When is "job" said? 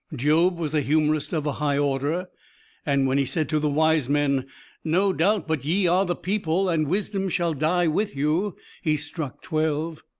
0.15-0.57